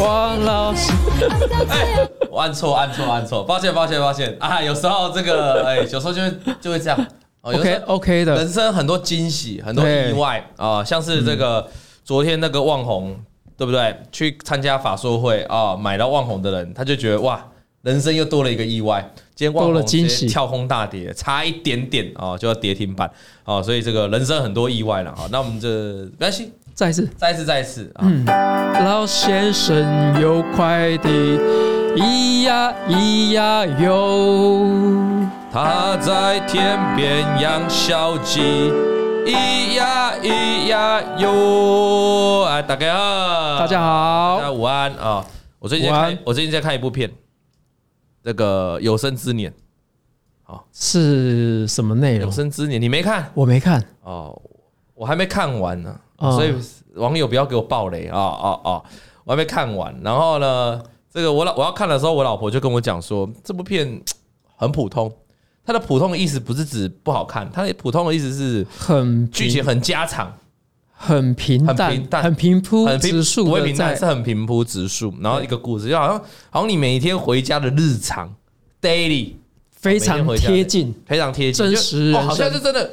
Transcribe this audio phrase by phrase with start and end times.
[0.00, 0.92] 王老师，
[1.68, 4.62] 哎， 我按错，按错，按错，抱歉，抱歉，抱歉啊！
[4.62, 7.06] 有时候这个， 哎，有时候就会就会这样。
[7.42, 11.68] OK，OK 的，人生很多惊喜，很多意外啊，像是这个
[12.02, 13.14] 昨天那个旺宏，
[13.56, 13.94] 对不对？
[14.10, 17.42] 去参加法说会啊，买到旺宏的人，他就觉得哇，
[17.82, 19.06] 人生又多了一个意外。
[19.34, 23.10] 今天旺宏直接跳空大跌，差一点点啊就要跌停板
[23.44, 25.26] 啊，所以这个人生很多意外了哈。
[25.30, 25.68] 那我们这
[26.18, 26.52] 没关系。
[26.80, 28.00] 再一次，再一次，再一次啊！
[28.04, 31.38] 嗯，老先生有快递，
[31.94, 34.66] 咿呀咿呀哟，
[35.52, 38.40] 他在田边养小鸡，
[39.26, 42.44] 咿呀咿呀哟。
[42.44, 45.26] 哎，大家好，大家好，大家午安啊！
[45.58, 47.10] 我最近在看，我最近在看一部片，
[48.24, 49.52] 这个有生之年，
[50.44, 52.22] 好，是什么内容？
[52.28, 53.30] 有生之年，你没看？
[53.34, 54.40] 我没看哦，
[54.94, 55.94] 我还没看完呢。
[56.20, 56.54] 所以
[56.94, 58.82] 网友不要给我爆雷啊啊啊！
[59.24, 59.98] 我还没看完。
[60.02, 60.82] 然后呢，
[61.12, 64.02] 这个我老我要看的时候，我老婆就跟我讲说，这部片
[64.56, 65.10] 很普通。
[65.64, 70.34] 它的普通的意思不是指不好看，它的普通的意思是很剧情很家常，
[70.90, 75.14] 很平淡，很平淡，很平铺直述，不会平淡，是很平铺直述。
[75.20, 76.18] 然后一个故事，就好像
[76.50, 78.34] 好像你每天回家的日常
[78.82, 79.34] ，daily，
[79.70, 82.90] 非常贴近，非常贴近，真实，好像是真的。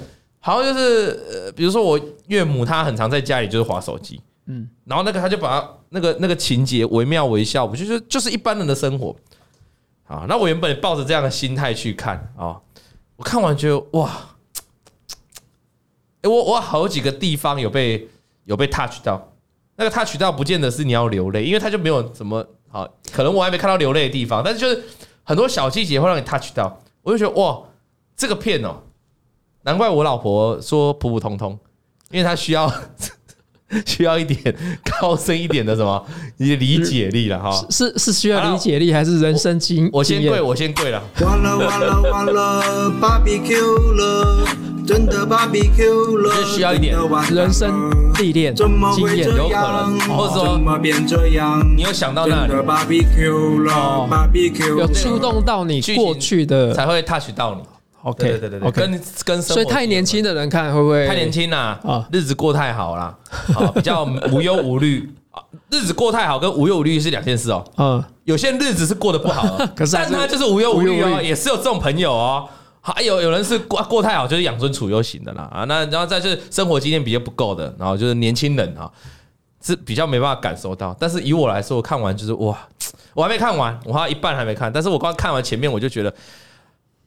[0.47, 9.13] 好像就是呃，比如说我岳母，她很常在家里就是划手机，嗯，然后那个他就把那个那个情节惟妙惟肖，我就是就是一般人的生活，
[10.07, 12.55] 啊，那我原本抱着这样的心态去看啊，
[13.17, 14.09] 我看完觉得哇，
[16.23, 18.07] 哎，我我好几个地方有被
[18.45, 19.33] 有被 touch 到，
[19.75, 24.81] 那个 touch 到不见得是你要流泪，因为他就没有什么好，可能我还没看到流泪的地方，但是就是
[25.23, 27.61] 很多小细节会让你 touch 到，我就觉得哇，
[28.15, 28.83] 这个片哦。
[29.67, 31.51] 难怪我老婆说普普通通，
[32.09, 32.71] 因为她需要
[33.85, 34.55] 需要一点
[35.01, 36.05] 高深一点的什么
[36.37, 37.51] 你的理解力了哈。
[37.69, 39.89] 是是需要理解力还是人生经？
[39.91, 41.03] 我先跪，我先跪了。
[41.19, 44.47] 完了完了完了，BBQ 了，
[44.87, 46.33] 真的 BBQ 了。
[46.33, 46.95] 就需要一点
[47.29, 47.91] 人生
[48.21, 48.65] 历练经
[49.17, 50.57] 验，有可能，或者说
[51.75, 54.07] 你有想到那里哦，
[54.77, 57.63] 有触动到你过去的，才会 touch 到你。
[58.07, 61.77] OK，对对对对，跟跟所以太年轻的人看会不会太年轻啦？
[61.83, 63.13] 啊，日子过太好啦，
[63.75, 65.43] 比较无忧无虑啊。
[65.69, 67.65] 日子过太好跟无忧无虑是两件事哦。
[67.75, 72.47] 嗯，有些日子是过得不好， 可是但他就是无忧无虑哦，也是有这种朋友哦。
[72.79, 75.65] 还有有人是过过太好就是养尊处优型的啦啊。
[75.65, 78.89] 那然后再就是生活经验比较不够的，然后就是年轻人啊，
[79.61, 80.95] 是比较没办法感受到。
[80.97, 82.57] 但是以我来说，我看完就是哇，
[83.13, 86.13] 我还没看完，我还一半还没看，但是我刚看完前面我就觉得。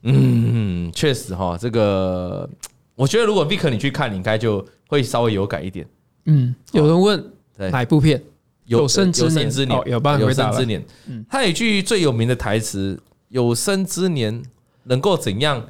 [0.03, 2.49] 嗯，确实哈，这个
[2.95, 5.87] 我觉得如果 Vic 你去看，你应该就会稍微有感一点。
[6.25, 7.31] 嗯，有人问
[7.71, 8.21] 哪部片？
[8.65, 9.27] 有生之
[9.65, 10.47] 年，有办法回答。
[10.47, 10.85] 有生之年，
[11.29, 12.97] 他有一句最有名的台词
[13.27, 14.41] ：“有生之年
[14.83, 15.65] 能够怎样，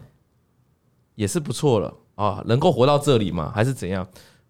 [1.15, 4.07] 也是不错了啊，能够活到这里嘛，还是怎样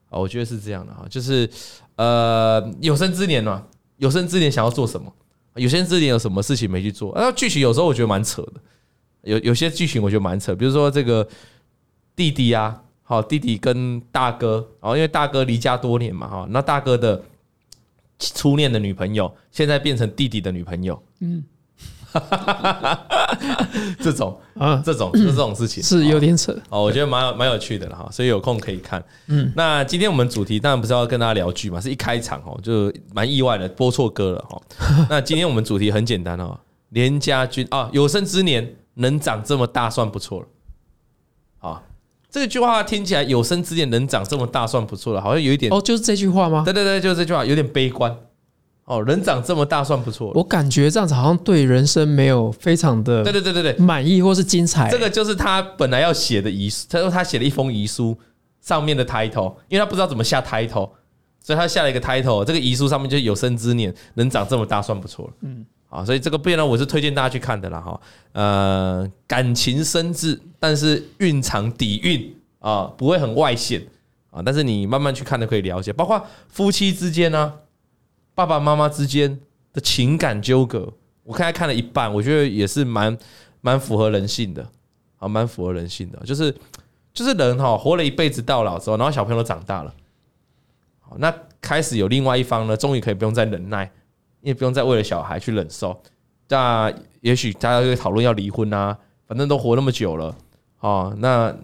[0.10, 1.50] 啊？”我觉得是这样的哈，就是
[1.96, 3.64] 呃，有生之年嘛，
[3.98, 5.14] 有生之年想要做什么？
[5.56, 7.14] 有生之年有什么事情没去做？
[7.16, 8.54] 那剧情有时候我觉得蛮扯的。
[9.24, 11.28] 有有些剧情我觉得蛮扯，比如说这个
[12.16, 17.22] 弟弟啊，好弟弟跟大哥，哦，因为大哥离家多年嘛，哈，那大哥的
[18.18, 21.44] 初恋的女朋友现在变成弟弟的女朋友，嗯，
[24.00, 29.04] 这种啊，这种是 这种事情是有点扯哦，我觉得蛮有蛮有趣的了哈，所以有空可以看。
[29.28, 34.62] 嗯，那今天我们主题当然不是要跟大家聊剧嘛，是一开场哦，就蛮意外的播错歌了哈。
[35.10, 36.60] 那今天我们主题很简单哦，
[36.90, 38.76] 连家军啊，有生之年。
[39.02, 40.48] 能长这么大算不错了，
[41.60, 41.84] 啊，
[42.30, 46.64] 这句话听起来有生之年能长这么大算不错了，好像有一点哦，就是这句话吗？
[46.64, 48.16] 对对对，就是这句话，有点悲观。
[48.86, 50.32] 哦，人长这么大算不错。
[50.34, 54.90] 我感觉这样子好像对人生没有非常的对对对对对满意或是精彩。
[54.90, 58.18] 这个就是他本来要写的遗书，他说他写了一封遗书，
[58.60, 60.90] 上面的 title，因为他不知道怎么下 title，
[61.40, 65.34] 所以他下了一个 title，这个遗书上面就有生之年能长这么大算不错了。
[65.42, 65.66] 嗯。
[65.92, 68.02] 啊，所以这个片呢，我是推荐大家去看的啦，哈，
[68.32, 73.86] 呃，感情深挚，但是蕴藏底蕴啊，不会很外显
[74.30, 77.56] 啊，但是你慢慢去看就可以了解，包括夫妻之间呢，
[78.34, 79.38] 爸爸妈妈之间
[79.74, 80.94] 的情感纠葛，
[81.24, 83.18] 我刚才看了一半，我觉得也是蛮
[83.60, 84.66] 蛮符合人性的，
[85.18, 86.56] 啊，蛮符合人性的，就是
[87.14, 89.94] 就是人哈，活了一辈子到老之后，然后小朋友都长大了，
[91.02, 93.92] 好，那开始有另外一方呢，终于可以不用再忍耐。
[94.42, 96.02] 你也不用再为了小孩去忍受，
[96.50, 96.92] 那
[97.22, 98.98] 也许大家会讨论要离婚啊，
[99.28, 100.36] 反正都活那么久了，
[100.80, 101.56] 哦，那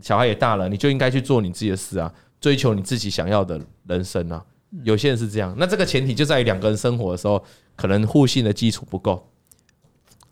[0.00, 4.44] 小孩也大了，你就应该去做你自己的事啊，追求你自己想要的人生啊，
[4.84, 5.54] 有些人是这样。
[5.58, 7.42] 那这个前提就在于两个人生活的时候，
[7.74, 9.26] 可能互信的基础不够，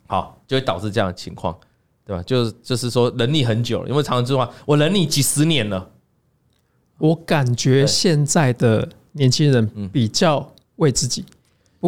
[0.07, 1.57] 好，就会导致这样的情况，
[2.05, 2.21] 对吧？
[2.23, 5.91] 就是就是说忍你很久了，因为常常这句话，我忍你几十年了。
[6.97, 11.25] 我感觉现在的年轻人比较为自己。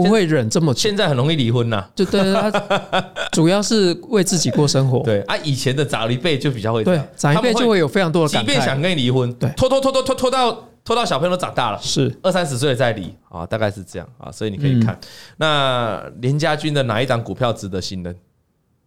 [0.03, 1.85] 不会忍这么久，现在很容易离婚呐。
[1.95, 2.51] 就对，他
[3.31, 4.99] 主要是为自己过生活。
[5.03, 14.31] 对啊，以前的长一辈就比较会，对，长一辈就会有非常多的感慨，即便想跟你离婚，对，拖拖拖拖拖拖到拖到小朋友都长大了，是二三十岁再离啊，大概是这样啊。
[14.31, 14.97] 所以你可以看
[15.37, 18.15] 那连家军的哪一档股票值得信任？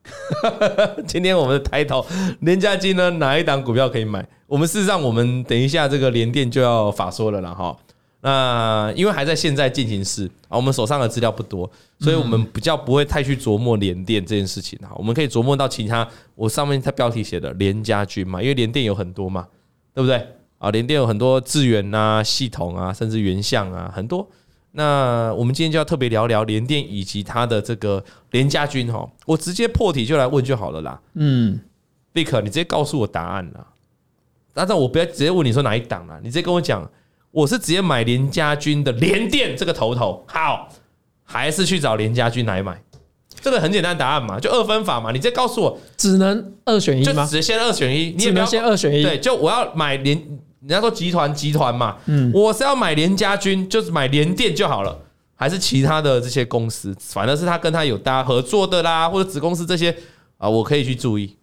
[1.06, 2.04] 今天我们的抬头
[2.40, 4.26] 连家军呢，哪一档股票可以买？
[4.46, 7.76] 我们事实上，我们等一下这个联电就要法说了了哈。
[8.22, 11.70] 那因为还在现在进行时啊，我们手上的资料不多，
[12.00, 14.90] 所以我们比较不会太去琢磨联电这件事情哈。
[14.94, 19.48] 我们可以琢磨到其他，我上面它标题写的联家军嘛，因为联电有很多嘛，
[19.94, 20.22] 对不对
[20.58, 20.70] 啊？
[20.70, 24.28] 联电有很多资源啊、系统啊，甚至原相啊，很多。
[24.72, 29.10] 那我们今天就要特别聊聊联电以及它的这个联家军哈。
[29.24, 31.00] 我直接破题就来问就好了啦。
[31.14, 31.58] 嗯
[32.12, 33.66] ，Vic，你直接告诉我答案啦。
[34.52, 36.86] 但是我不要直接问你说哪一档啦，你直接跟我讲。
[37.32, 40.68] 我是直接买连家军的联电这个头头好，
[41.22, 42.82] 还是去找连家军来买？
[43.40, 45.12] 这个很简单答案嘛，就二分法嘛。
[45.12, 47.24] 你直接告诉我，只能二选一吗？
[47.24, 49.02] 就只先二选一，你也不要先二选一。
[49.02, 50.16] 对，就我要买连，
[50.60, 54.98] 人家说集团集团嘛，嗯，我是要买连家军，就是买联电就好了，
[55.34, 59.96] 还是其他的这些公司，反正是他跟他有搭合作的啦，或者子公司这些
[60.36, 61.36] 啊，我可以去注意。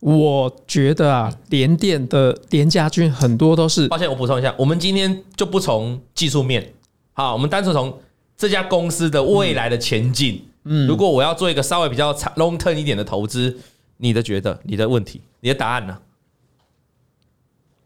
[0.00, 3.88] 我觉得啊，联电的连家军很多都是。
[3.88, 6.74] 抱歉，我补充一下，我们今天就不从技术面，
[7.14, 7.98] 好，我们单纯从
[8.36, 10.42] 这家公司的未来的前景。
[10.64, 13.56] 嗯，如果我要做一个稍微比较长 long term 一点的投资，
[13.96, 15.96] 你的觉得，你的问题，你的答案呢？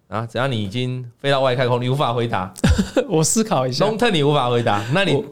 [0.09, 2.53] 啊，只要你已经飞到外太空，你无法回答，
[3.09, 3.85] 我思考一下。
[3.87, 5.25] long term 你无法回答，那你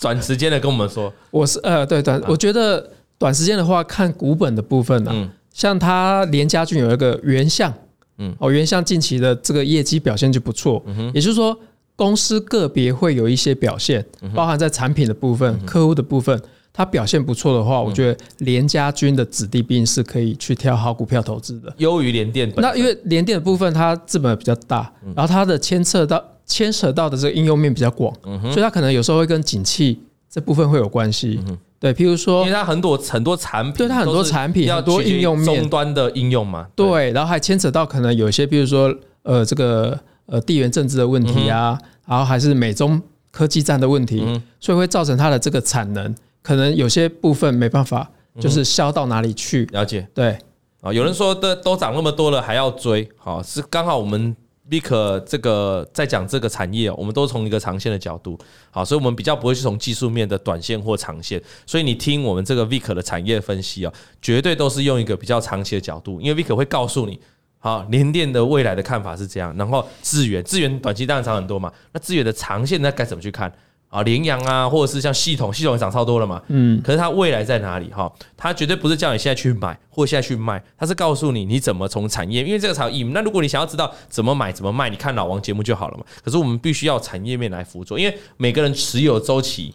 [0.00, 1.12] 短时间的跟我们说。
[1.30, 5.12] 我是呃，对短，我觉得短时间的话，看股本的部分呢。
[5.14, 5.30] 嗯。
[5.54, 7.72] 像它连家军有一个原相，
[8.18, 11.56] 嗯，哦，原相近期的这个业绩表现就不错，嗯哼，也就是说
[11.96, 14.04] 公司个别会有一些表现，
[14.34, 16.38] 包含在产品的部分、客户的部分，
[16.72, 22.52] 它表现不错的话，我觉得连家军的子弟兵是可以去挑好股票投资的，优于联电。
[22.56, 28.12] 那因为联电的部分它资本比较大，然后它的牵涉到牵扯到的这个应用面比较广，
[28.50, 31.38] 所以它可能有时候会跟景气这部分会有关系。
[31.84, 36.66] 对，譬如说，因为它很多很多产品，对它很多产品，要多应用面，终端的应用嘛。
[36.74, 38.90] 对，然后还牵扯到可能有些，比如说，
[39.22, 42.98] 呃，这个呃地缘政治的问题啊，然后还是美中
[43.30, 44.24] 科技战的问题，
[44.58, 48.10] 所以会造成它的这个产能可能有些部分没办法，
[48.40, 49.66] 就是销到哪里去。
[49.66, 50.38] 了解，对
[50.80, 54.34] 啊，有人说的都涨那么多了还要追，好，是刚好我们。
[54.70, 58.38] Vic 这个在讲这个产业，我们都从一个长线的角度，
[58.70, 61.42] 好，所以我们比较不会去从技术面的短线或长线。
[61.66, 67.20] 所以你听我们这个 Vic 的产业分析啊，绝对都是用一个比较长期的角度，因为 Vic 会告诉你，
[67.58, 73.52] 好，联电的未来的看法是这样，然后资源资源短期当然长很多嘛，那资源的长线那该怎么去看？
[73.94, 76.42] 啊，羚羊啊，或者是像系统，系统也涨超多了嘛。
[76.48, 77.88] 嗯，可是它未来在哪里？
[77.92, 83.04] 哈，它绝对不是叫你现在去买或现在去卖，它是告诉你你怎么从产业，因为这个才有意义。
[83.04, 86.04] 那如果你想要知道怎么买怎么卖，你看老王节目就好了嘛。
[86.24, 89.72] 可是我们必须要产业面来辅助，因为每个人持有周期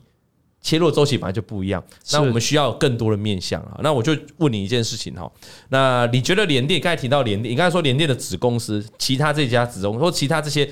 [0.61, 1.81] 切入周期本来就不一样。
[2.11, 3.79] 那我们需要更多的面向啊。
[3.81, 5.31] 那我就问你一件事情哈，
[5.69, 10.69] 那你觉得联电刚才提到联电，你刚才说联电的子公司，其他这家子公司或其他这些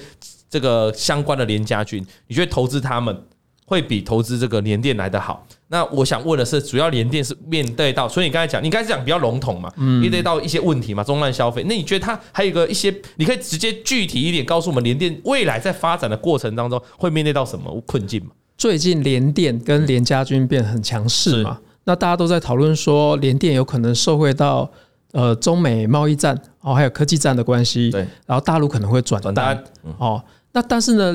[0.49, 3.23] 这个相关的连家军，你觉得投资他们？
[3.67, 5.45] 会比投资这个联电来得好。
[5.67, 11.61] 那我想问的是，主要联电是面对到，所以你刚才讲，你刚才讲比较笼统嘛，面对到一些问题嘛，中烂消费。
[11.67, 18.29] 那你觉得它还有一个一些，你可以直接具体一点告诉我们，联电未来在发展的过程当中会面对到什么困境吗？
[18.57, 24.71] 最近联电跟连家军变很强势嘛，那大家都在讨论说，联电有可能受惠到
[25.11, 29.61] 呃中美贸易战哦，还有科技战的关系，对，然后大陆可能会转单
[29.97, 30.23] 哦。
[30.53, 31.13] 那但是呢？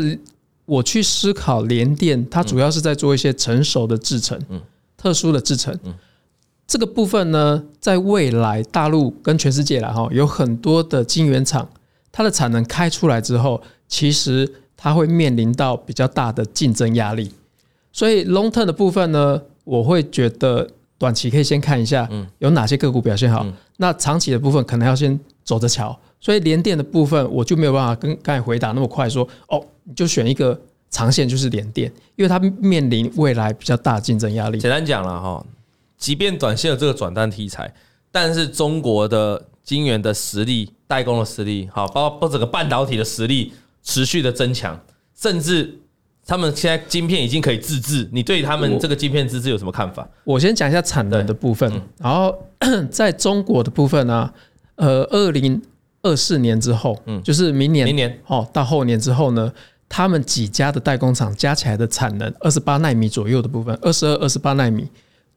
[0.64, 4.40] 我去思考联电，它主要是在做一些成熟的制程，
[4.97, 5.78] 特殊的制程。
[6.66, 11.69] 这个部分呢，在未来大陆跟全世界来哈，有很多的晶圆厂，
[12.11, 17.31] 它的产能开出来之后，其实它会面临到比较大的竞争压力。
[17.92, 20.66] 所以 long term 的部分呢，我会觉得
[20.97, 23.45] 短期可以先看一下有哪些个股表现好。
[23.76, 25.99] 那长期的部分可能要先走着瞧。
[26.20, 29.64] 所以联电的部分，我就没有办法跟刚才回答那么快说哦。
[29.84, 30.56] 你就选一个
[30.90, 34.61] 长线，就是联电，因为它面临未来比较大竞争压力。
[34.61, 35.44] 简单讲了哈，
[35.99, 37.75] 即便短线有这个转单题材，
[38.12, 44.80] 但是中国的晶圆的实力、代工的实力，好，包括整个半导体的实力持续的增强，
[45.16, 45.80] 甚至
[46.25, 50.08] 他们现在晶片已经可以自制，你对他们这个晶片自制有什么看法？
[50.22, 51.68] 我先讲一下产能的部分，
[51.99, 52.32] 然后
[52.88, 54.32] 在中国的部分呢，
[54.76, 55.61] 呃，二零
[56.02, 59.52] 二四年之后，嗯，就是明年，明年哦，到后年之后呢，
[59.88, 64.88] 他们几家的代工厂加起来的产能，二十八纳米左右的部分，二十二、二十八纳米。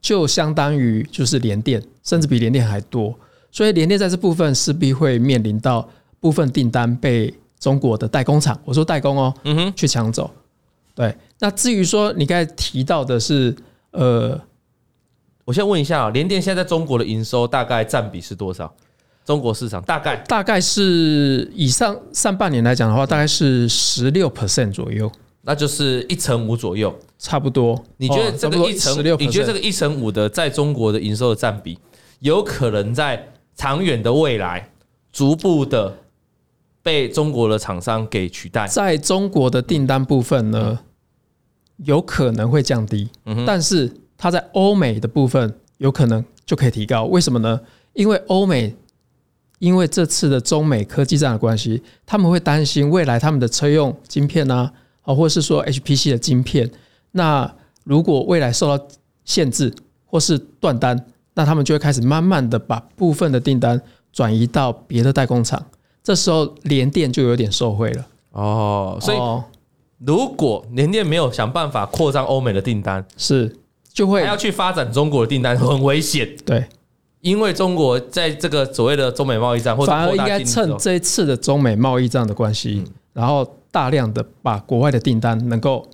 [0.01, 3.17] 就相当于就是联电，甚至比联电还多，
[3.49, 5.89] 所以联电在这部分势必会面临到
[6.19, 10.29] 部分订单被中国的代工厂，我说代工哦，嗯哼，去抢走。
[10.93, 13.55] 对，那至于说你刚才提到的是，
[13.89, 14.39] 呃，
[15.43, 18.71] 我先问一下啊，联电现在在中国的营收大概占比是多少？
[19.25, 25.11] 中国市场大概大概是以上上半年来讲的话，大概是十六 percent 左右。
[25.47, 27.83] 那就是一成五左右，差不多。
[27.97, 31.77] 你觉得这个一成，你觉得这个一成五的在中国的营收的占比，
[32.19, 34.71] 有可能在长远的未来
[35.11, 35.95] 逐步的
[36.81, 38.65] 被中国的厂商给取代？
[38.65, 40.79] 在中国的订单部分呢，
[41.77, 43.07] 有可能会降低，
[43.45, 47.05] 但是它在欧美的部分有可能就可以提高。
[47.05, 47.61] 为什么呢？
[47.93, 48.75] 因为欧美
[49.59, 54.73] 因为这次的中美科技战的关系，他们会担心未来他们的车用晶片呢、啊。
[55.05, 56.67] 啊，或是说 HPC 的晶片，
[57.11, 58.87] 那如果未来受到
[59.23, 59.71] 限制
[60.03, 60.99] 或是断单，
[61.35, 63.79] 那他们就会开始慢慢的把部分的订单
[64.11, 65.63] 转移到别的代工厂，
[66.03, 68.07] 这时候联电就有点受惠了。
[68.31, 69.17] 哦，所以
[70.03, 73.55] 如果联电没有想办法扩张欧美的订单，是
[73.93, 76.27] 就会还要去发展中国的订单，很危险。
[76.43, 76.65] 对，
[77.25, 83.45] 因为中国在这个所谓的中美贸易战，或者反而应该趁这一次的中美贸易战的关系，然后。
[83.75, 85.85] 大量的把国外的订单能够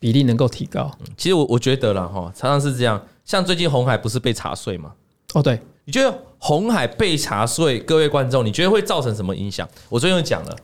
[0.00, 3.00] 比例能够提高，其实我我觉得了哈，常常是这样。
[3.24, 4.92] 像最近红海不是被查税吗？
[5.34, 9.68] 哦，对，你觉得红海被查税，各位观众，你觉得会造成什么影响？
[9.88, 10.56] 我最近讲了，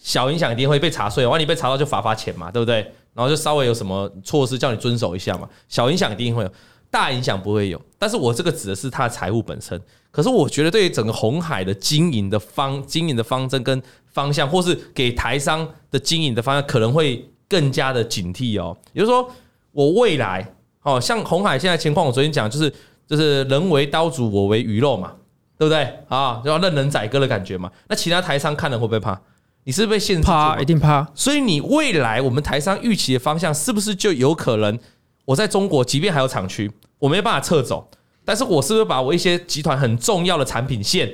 [0.00, 2.76] 小影响一定会被查税，万一被查到就罚罚钱嘛，对不对？
[3.14, 6.50] 然后就稍微有什么措施叫你遵守一下嘛，小影响一定会有，
[6.92, 7.82] 大影响不会有。
[7.98, 9.80] 但是我这个指的是它的财务本身。
[10.12, 13.82] 可是我觉得对于整个红海的经营的方经营的方针跟
[14.12, 18.76] 方向，或是给台商的经营的方向，可能会更加的警惕哦。
[18.92, 19.26] 也就是说，
[19.72, 20.46] 我未来，
[20.82, 22.70] 哦，像红海现在情况，我昨天讲就是
[23.06, 25.14] 就是人为刀俎，我为鱼肉嘛，
[25.56, 26.42] 对不对啊？
[26.44, 27.72] 要任人宰割的感觉嘛。
[27.88, 29.18] 那其他台商看了会不会怕？
[29.64, 30.26] 你是不是被限制？
[30.26, 31.08] 怕，一定怕。
[31.14, 34.78] 所以你未来我们台商预期的方向，是不是就有可能
[35.24, 36.70] 我在中国，即便还有厂区，
[37.02, 37.88] 我没办法撤走？
[38.24, 41.12] 但是我是不是把我一些集团很重要的产品线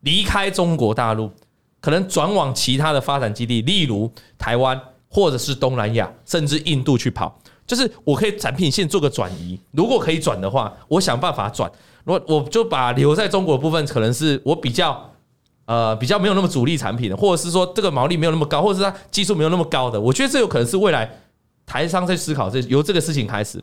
[0.00, 1.30] 离开中国大陆，
[1.78, 9.60] 可能转往其他的发展基地，例如台湾或者是东南亚，甚至印度去跑，就是我可以产品线做个转移。
[9.72, 11.70] 如果可以转的话，我想办法转。
[12.04, 15.12] 我我就把留在中国部分，可能是我比较
[15.66, 20.00] 呃比较没有那么主力产品的，或者是说这个毛利没有那么高，或者是它技术没有那么高的。
[20.00, 21.20] 我觉得这有可能是未来
[21.66, 23.62] 台商在思考，这由这个事情开始。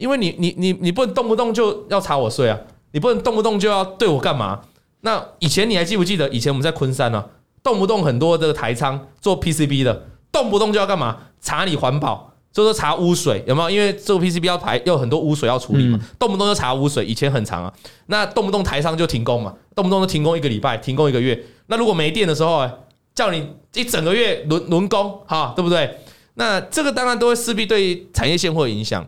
[0.00, 2.58] 因为你你你你不能动不动就要查我税啊，
[2.92, 4.58] 你不能动不动就要对我干嘛？
[5.02, 6.26] 那以前你还记不记得？
[6.30, 7.22] 以前我们在昆山呢，
[7.62, 11.18] 动不动很多的台仓做 PCB 的，动不动就要干嘛？
[11.42, 13.70] 查你环保，就是查污水有没有？
[13.70, 17.04] 因为做 PCB 要排，要很多污水要处理嘛，动不动就查污水。
[17.04, 17.72] 以前很长啊，
[18.06, 21.38] 那动不动台商就停工嘛，动不动就停工一个礼拜，停工一个月。
[21.66, 22.66] 那如果没电的时候，
[23.14, 25.98] 叫你一整个月轮轮工，哈，对不对？
[26.34, 29.06] 那这个当然都会势必对产业线会有影响。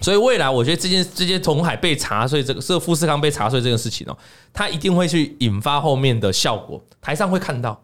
[0.00, 4.16] 所以未来，我觉得这件这些鸿海被查税，这个是富士康被查税这件事情哦，
[4.52, 6.80] 它一定会去引发后面的效果。
[7.00, 7.82] 台上会看到，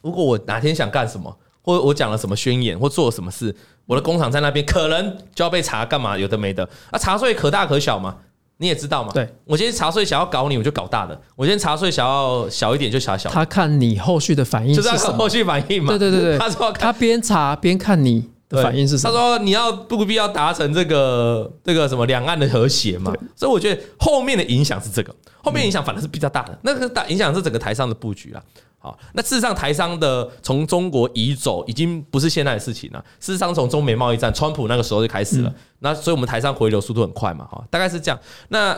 [0.00, 6.16] 如果我哪天想干什么，或者我讲了什么宣言，或做了什么事，我的工厂在那边，可能就要被查，干嘛？
[6.16, 8.16] 有的没的啊，查税可大可小嘛，
[8.56, 9.12] 你也知道嘛。
[9.12, 13.28] 对，我今天查税想要搞你，我就搞大的；我今天查税想要小一点，就查小。
[13.28, 15.90] 他看你后续的反应就是后续反应嘛。
[15.90, 18.30] 对对对对，他说他边查边看你。
[18.50, 19.12] 反应是什么？
[19.12, 23.12] 他说：“你要不必要达成这个这个什么两岸的和谐嘛？
[23.36, 26.58] 所以我觉得后面的影响是这个，后面影响反而是比较大的。
[26.62, 28.42] 那个大影响是整个台商的布局啊。
[28.82, 33.04] 好，那事实上台商的从中国移走已经不是现在的事情了。
[33.20, 35.54] 事实上，从中美贸易战，川普那个时候就开始了。
[35.80, 37.44] 那所以我们台商回流速度很快嘛？
[37.44, 38.18] 哈，大概是这样。
[38.48, 38.76] 那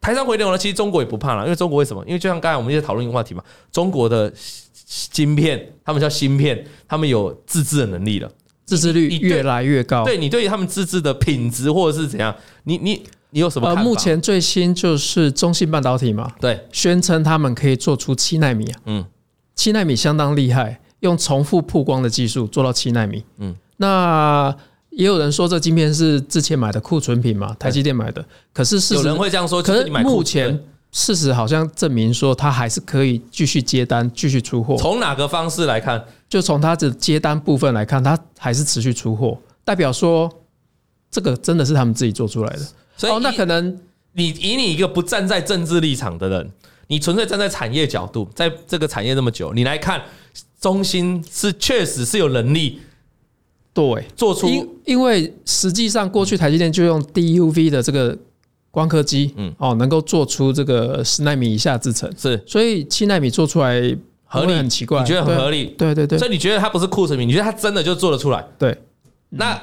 [0.00, 0.58] 台商回流呢？
[0.58, 2.02] 其实中国也不怕了，因为中国为什么？
[2.06, 4.32] 因为就像刚才我们一直讨论一个话题嘛，中国的
[5.10, 8.30] 晶片，他们叫芯片，他们有自制的能力了。”
[8.64, 13.68] 自制率越来越高，对你对于他们自制的品质或者是怎样，你你你有什么？
[13.68, 19.04] 呃，目前最新就是中芯半导体嘛，对，宣称他们可以做出七纳米啊，嗯，
[19.54, 24.54] 七纳米相当厉害，用重复曝光的技术做到七纳米，嗯，那
[24.90, 30.58] 也有人说这晶片是之前买的库存品嘛，台积电买的，可是是有人会这样说，可是目前
[30.96, 34.76] 事实好像证明说，他还是可以继续接单、继续出货。
[34.76, 36.02] 从哪个方式来看？
[36.28, 40.30] 就从他的接单部分来看，他还是持续出货，代表说
[41.10, 42.62] 这个真的是他们自己做出来的。
[42.96, 43.76] 所以，哦，那可能
[44.12, 46.52] 你以你一个不站在政治立场的人，
[46.86, 50.00] 你纯粹站在产业角度，在这个产业那么久，你来看，
[50.60, 52.78] 中心是确实是有能力。
[53.72, 58.16] 对，做出因因为实际上过去台积电就用 DUV 的这个
[58.74, 64.52] 光刻机，嗯，哦，能够做出这个十纳米以下制程，是，所以七纳米做出来合理。
[64.52, 65.66] 很奇怪，你觉得很合理？
[65.78, 68.44] 对对对，所以你觉得它不是库存品，你觉得它真的就做得出来？
[68.58, 68.76] 对，
[69.30, 69.56] 那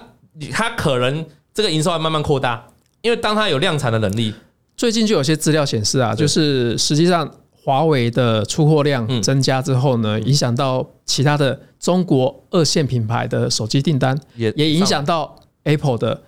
[0.51, 2.65] 它可能这个营收还慢慢扩大，
[3.01, 4.33] 因为当它有量产的能力，
[4.77, 7.29] 最近就有些资料显示啊，就是实际上。
[7.63, 16.19] 华为的出货量增加之后呢，影响到其他的中国二线品牌的手机订单，也也影响到 Apple 的，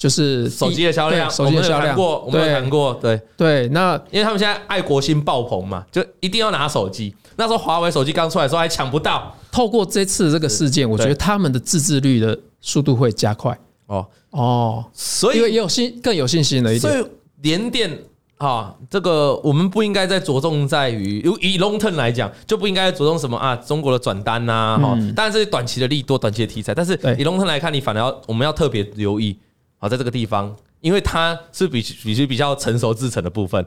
[0.00, 1.30] 就是手机的销量。
[1.30, 3.68] 手机的销量过，我们有谈过，对对。
[3.68, 7.14] 那因为他们现在爱国心爆棚嘛，就一定要拿手机。
[7.36, 9.36] 那时候华为手机刚出来的时候还抢不到。
[9.52, 13.56] 透过这次这个事件，我觉得他们的自制率的速度会加快。
[13.86, 16.92] 哦哦，所以也有信更有信心了一点。
[16.92, 17.06] 所以
[17.42, 17.96] 联电。
[18.40, 29.36] 啊，这个我们不应该再着重在于，以 long term 来讲，就不应该着重什么啊，中国的转单呐，哈，当然这是短期的利多、短期的题材，但是以 long term 来看，你反而要我们要特别留意，
[29.80, 33.64] 好，在这个地方，因为它是比比较比较成熟制成的部分，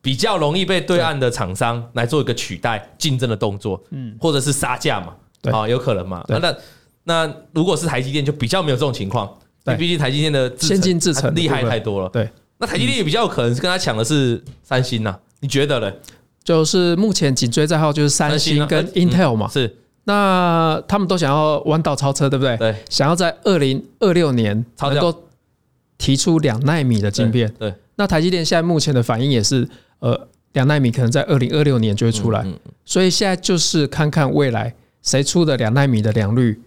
[0.00, 5.14] 比较容易被对岸的厂商来做一个取代竞争的动作，嗯，或者是杀价嘛，
[5.52, 6.56] 啊，有可能嘛，那那
[7.04, 9.28] 那如果是台积电，就比较没有这种情况，
[9.76, 12.30] 毕竟台积电的先进制程厉害太多了，对。
[12.58, 15.18] 那台积电也比较有可能是跟他抢的是三星呐？
[15.40, 15.92] 你觉得呢？
[16.44, 19.48] 就是目前紧追在后就是三星跟 Intel 嘛。
[19.48, 19.78] 是。
[20.04, 22.56] 那他们都想要弯道超车，对不对？
[22.56, 22.76] 对。
[22.88, 25.12] 想要在二零二六年能够
[26.02, 27.52] 提出两纳米的晶片。
[27.58, 27.72] 对。
[27.94, 29.68] 那台积电现在目前的反应也是，
[30.00, 32.44] 呃，两纳米可能在二零二六年就会出来。
[32.84, 36.60] 所以现在就是看看未来谁出的两纳米的良率。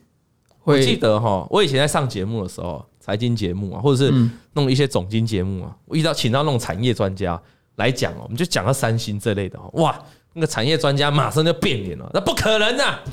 [0.63, 2.86] 我记得哈，我以前在上节目的时候。
[3.05, 4.12] 财经节目啊，或者是
[4.53, 7.39] 弄一些总经节目啊，我遇到请到那种产业专家
[7.75, 9.95] 来讲哦，我们就讲到三星这类的哦，哇，
[10.33, 13.03] 那个产业专家马上就变脸了，那不可能啊！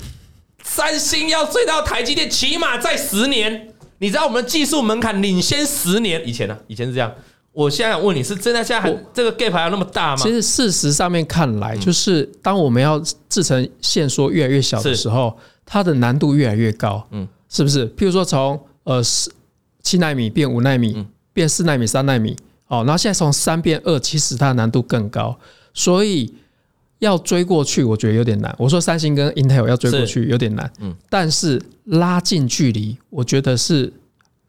[0.62, 3.68] 三星要追到台积电，起码在十年。
[4.02, 6.58] 你知道我们技术门槛领先十年以前呢？
[6.66, 7.10] 以前是这样。
[7.52, 10.20] 我现在想问你是真的，现在还这个 gap 还有那么大吗？
[10.20, 17.88] 其实事实上面看来，就是当我们要制成线缩越来越小的时候，它的难度越来越高，嗯，是不是？
[17.90, 19.30] 譬如说从呃是。
[19.84, 22.36] 七纳米变五纳米，变四纳米、三纳米，
[22.68, 25.36] 哦，然后现在从三变二，其实它的难度更高，
[25.74, 26.32] 所以
[27.02, 28.54] 要追过去，我觉得有点难。
[28.56, 33.92] 我说三星跟 Intel 要追过去有点难，嗯，但是拉近距离，我觉得是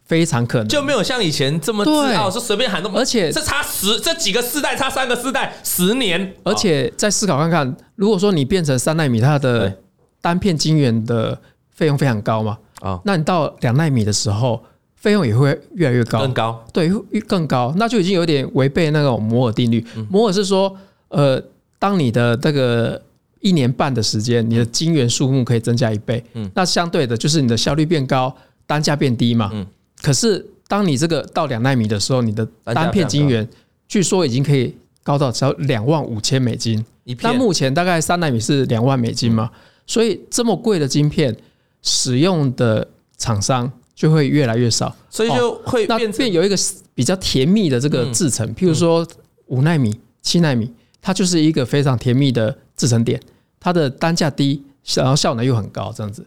[0.05, 9.79] 非常可能，就没有像以前这么自傲，说随便喊那么，而且这差十这几个世代，差三个世代，十年，而且再思考看看，如果说你变成三纳米，它的
[10.21, 14.63] 单片晶圆的费用非常高嘛，啊，那你到两纳米的时候。
[14.95, 16.89] 费用也会越来越高，更高，对，
[17.27, 19.85] 更高，那就已经有点违背那种摩尔定律。
[20.09, 20.73] 摩尔是说，
[21.09, 21.37] 呃，
[21.83, 23.01] 当你的这个
[23.41, 28.33] 一年半的时间，你的晶圆数目可以增加一倍，嗯，那相对的就是你的效率变高，
[28.65, 29.67] 单价变低嘛，嗯。
[30.01, 33.45] 可是当你这个到两纳米的时候，你的单片晶圆
[33.85, 36.85] 据说已经可以高到只要两万五千美金，
[37.19, 39.51] 那目前大概三纳米是两万美金嘛，
[39.85, 41.35] 所以这么贵的晶片
[41.81, 43.69] 使用的厂商。
[43.95, 46.55] 就会越来越少，所以就会变变有一个
[46.95, 49.07] 比较甜蜜的这个制程，譬如说
[49.45, 49.93] 五纳米、
[50.23, 50.67] 七纳米，
[51.03, 53.21] 它就是一个非常甜蜜的制成点，
[53.59, 54.63] 它的单价低，
[54.95, 56.25] 然后效能又很高，这样子，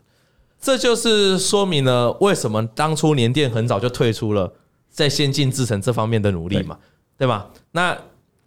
[0.61, 4.53] 这就是说明了为什么当初联电很早就退出了
[4.89, 6.79] 在先进制程这方面的努力嘛，
[7.19, 7.51] 对吧？
[7.73, 7.99] 那。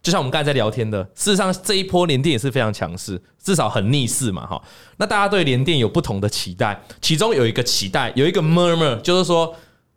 [0.02, 4.58] 就像我们刚才在聊天的，事实上这一波联电也是非常强势，至少很逆势嘛，哈。
[4.96, 9.54] 那大家对联电有不同的期待，其中有一个期待，有一个 murmur，就是说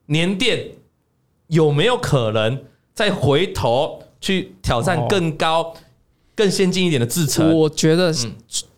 [0.07, 0.61] 联电
[1.47, 2.61] 有没有可能
[2.93, 5.73] 再回头去挑战更高、
[6.35, 7.55] 更先进一点的制程？
[7.55, 8.13] 我觉得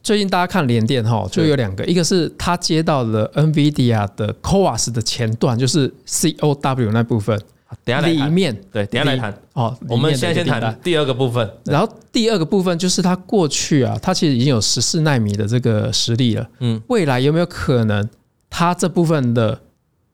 [0.03, 7.39] 最近大家看联电哈，就有两个，一个是他接到了 NVIDIA 的 CoWoS 的前段，就是 COW 那部分。
[7.83, 9.75] 等下来面对，等下来谈哦。
[9.89, 16.47] 我们现在先谈第二个部分，然后第二个部分就是它过去啊，它其实已经有十四纳米的这个实力了。
[16.59, 18.07] 嗯，未来有没有可能
[18.49, 19.59] 它这部分的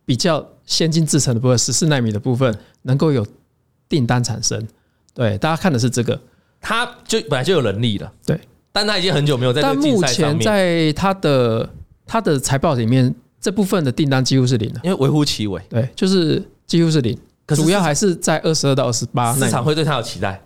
[0.05, 3.27] 比较先进制程的部分，十四纳米的部分能够有
[3.87, 4.65] 订单产生？
[5.13, 6.19] 对，大家看的是这个，
[6.61, 8.09] 它就本来就有能力了。
[8.25, 8.39] 对，
[8.71, 9.61] 但他已经很久没有在。
[9.61, 11.67] 但目前在他的
[12.05, 15.59] 他的财报里面，这部分的订单几乎是零了，因为微乎其微。
[15.67, 17.17] 对，就是几乎是零。
[17.47, 20.41] 主要还是在二十二到二十八，市场会对他有期待，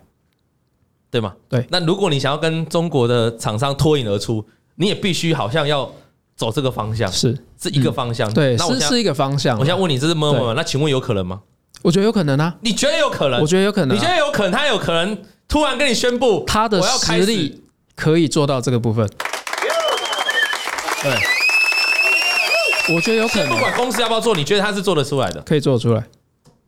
[1.12, 1.36] 对吗？
[1.48, 1.64] 对。
[1.70, 4.44] 那如果你想要跟中国的厂商脱颖而出，
[4.76, 5.92] 你也必须好像要
[6.36, 8.34] 走这个方向，是是一个方向。
[8.34, 9.60] 对，那我是是一个方向。
[9.60, 10.54] 我想问你，这是么么吗？
[10.56, 11.42] 那请问有可能吗？
[11.84, 12.56] 我觉得有可能啊。
[12.62, 13.40] 你觉得有可能？
[13.40, 13.96] 我觉得有可能。
[13.96, 14.52] 你觉得有可能？
[14.52, 15.16] 他有可能
[15.48, 17.64] 突然跟你宣布，他的实力
[17.96, 19.08] 可以做到这个部分。
[21.02, 21.14] 对。
[22.96, 25.42] 我觉得有可能，不管公司要不要做，你觉得他是做得出来的？
[25.42, 26.04] 可以做得出来。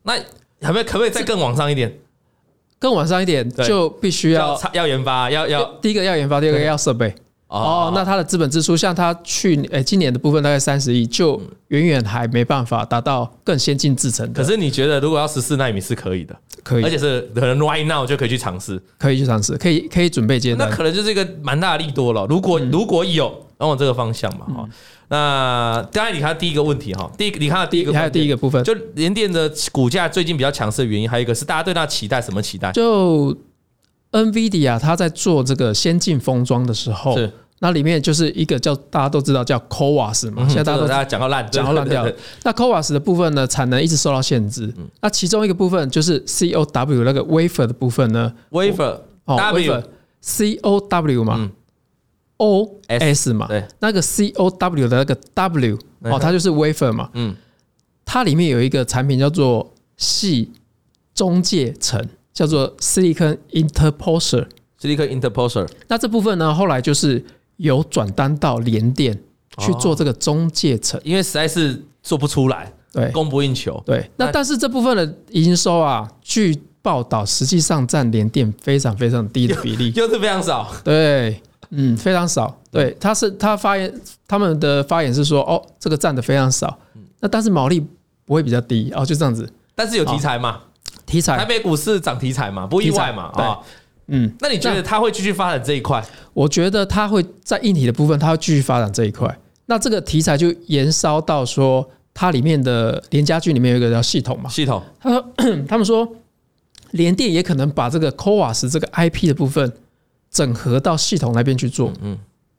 [0.02, 0.84] 那可不可以？
[0.84, 1.96] 可不可以再更往上一点？
[2.80, 7.14] 更往上一点，就必须要要研发，要要第一个要研发，第二个要设备。
[7.48, 14.32] 哦，那它的资本支出，像它去诶今年的部分大概三十亿，就远远还没办法达到更先进制程。
[14.34, 20.70] 可是你觉得，如果要十四纳米是可以的，可以，而且是可能 right now 就可以去尝试，可以去尝试，可以可以准备接单。
[20.70, 22.26] 那可能就是一个蛮大的利多了。
[22.28, 23.28] 如果如果有，
[23.60, 24.70] 往往这个方向嘛，哈。
[25.10, 32.74] 那刚才你看第一个问题哈，第一你看第一个还有第一个部分，就联电的股价最近比较强势的原因，还有一个是大家对它期待什么期待？
[32.74, 33.34] 就
[34.12, 37.32] NVIDIA 它在做这个先进封装的时候，是。
[37.60, 42.08] 那里面就是一个叫大家都知道叫 CoWAS 嘛，现在大家都大家讲到烂讲到烂掉。
[42.44, 44.72] 那 CoWAS 的部分呢，产能一直受到限制。
[45.02, 49.84] 那其中一个部分就是 COW 那个 wafer 的部分呢，wafer 哦 wafer
[50.24, 51.52] COW 嘛。
[52.40, 57.36] O S 嘛，对，那个 C O W 的那个 W 哦，它就是 wafer 嘛，嗯，
[58.06, 60.52] 它里面有一个产品叫做系
[61.16, 65.68] 中介层，叫做 Silicon Interposer，Silicon Interposer。
[65.88, 69.18] 那这部分呢，后来就是有转单到联电
[69.58, 74.08] 去做这个中介层，因为实在是做不出来，对，供不应求，对。
[74.18, 81.42] 那但是这部分的营收啊，据报道实际上占联电非常非常低的比例，就 是非常少，对。
[81.72, 82.56] 嗯，非常少。
[82.70, 83.92] 对，他是他发言，
[84.28, 86.78] 他们的发言是说，哦，这个占的非常少。
[87.20, 87.84] 那但是毛利
[88.26, 89.52] 不会比较低哦，就这样子。
[89.74, 90.62] 但是有题材嘛？
[91.08, 93.24] 题材，台北股市涨题材嘛，不意外嘛？
[93.34, 93.58] 啊，
[94.06, 94.32] 嗯。
[94.40, 96.06] 那你觉得他会继续发展这一块？
[96.34, 99.36] 我觉得它会在硬体的部分，它会继续发展这一块。
[99.66, 104.48] 那这个题材就延烧到说，它里面的联家具里面有一个叫系统嘛？
[104.48, 104.84] 系统。
[105.00, 105.26] 他说，
[105.68, 106.08] 他们说
[106.92, 109.74] 联电也可能把这个 CoWoS 这个 IP 的部分。
[110.30, 112.16] 整合到系统那边去做，嗯，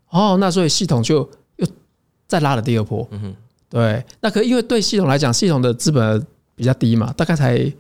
[0.09, 1.19] 哦，那所以系统就
[1.57, 1.67] 又
[2.27, 3.35] 再拉了第二波，嗯哼，
[3.69, 7.71] 对，那可因为对系统来讲，系统的资本比较低嘛，大概才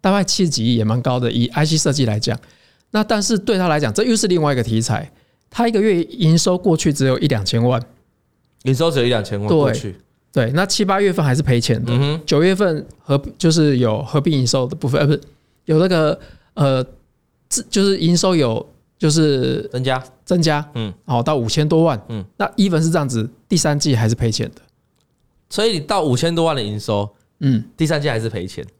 [0.00, 1.30] 大概七十几亿，也蛮高的。
[1.30, 2.38] 以 IC 设计来讲，
[2.90, 5.10] 那但是对他来讲，这又是另外一个题材。
[5.50, 7.82] 他一个月营收过去只有一两千万，
[8.64, 9.96] 营收只有一两千万过去，
[10.32, 15.20] 对，那七八月份还是赔钱的，嗯哼，九月份合就是有合并营收的部分，呃，不是
[15.64, 16.20] 有那个
[16.54, 16.84] 呃，
[17.70, 18.66] 就是营收有。
[18.98, 24.60] 就是增加增加，嗯，好到五千多万，嗯，那 even 是这样子，第三季还是赔钱的，
[25.48, 27.08] 所以你到五千多万的营收，
[27.38, 28.72] 嗯，第三季还是赔钱，对。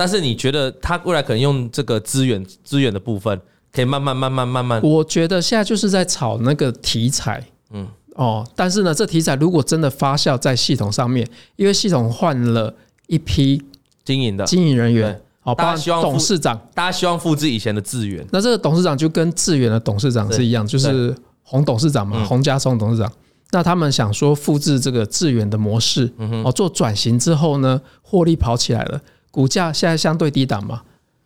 [0.00, 3.38] 但是你觉得他未来可能用这个资源资源的部分，
[3.70, 4.80] 可以慢慢慢慢慢慢？
[4.82, 12.74] 我觉得现在就是在炒那个题材，嗯，哦，但是呢，这题材如果真的发酵在系统上面，因为系统换了
[13.08, 13.62] 一批
[14.02, 15.20] 经营的经营人员。
[15.42, 18.26] 好，大家希望董事长，大家希望复制以前的智源。
[18.32, 23.12] 那这个董事长就跟智源的董事长是一样，就是洪董事长嘛，洪家松董事长。
[23.50, 26.10] 那他们想说复制这个智源的模式，
[26.42, 28.98] 哦，做转型之后呢，获利跑起来了，
[29.30, 30.82] 股价现在相对低档嘛，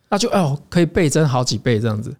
[0.09, 2.15] 那就哦可以倍增好几倍这样子。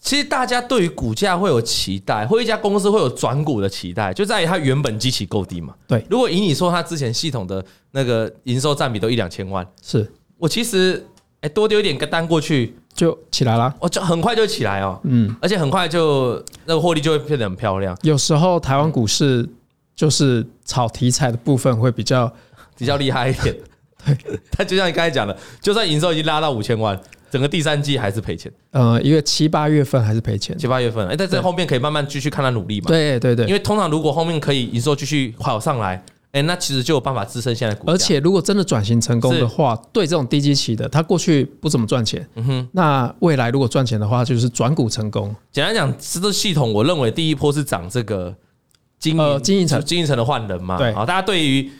[0.00, 5.72] 其实大家对于股价会有期待，或一家公司会有转股的期待，就在于它原本基期够低嘛。
[5.86, 10.10] 对，如果以你说它之前系统的那个营收占比都一两千万，是。
[10.38, 11.06] 我其实
[11.40, 16.34] 哎，多丢一点个单过去就起来了，我就很快就起来哦，嗯，而且很快就
[16.64, 17.96] 那个获利就会变得很漂亮。
[18.02, 19.48] 有时候台湾股市
[19.94, 22.32] 就是炒题材的部分会比较
[22.76, 23.56] 比较厉害一点，
[24.04, 24.40] 对。
[24.50, 26.98] 他就像你刚才讲的，就算营收已经拉到五千万，
[27.30, 28.50] 整个第三季还是赔钱。
[28.70, 32.86] 呃，因为七八月份还是赔钱，七八月份，哎，但是后面可以慢慢继续看他努力嘛。
[32.88, 36.02] 对对对，因为通常如果后面可以营收继续跑上来。
[36.32, 37.92] 哎，那其实就有办法支撑现在股价。
[37.92, 42.26] 而且，如果真的转型成功的话，对这种低基期的，它过去不怎么赚钱。
[42.36, 45.36] 嗯哼，那未来如果赚钱的话，就是转股成功。
[45.50, 48.34] 简单讲，这个系统，我认为第一波是涨这个
[48.98, 50.78] 经营经营层经营层的换人嘛。
[50.78, 51.70] 对，好，大家对于。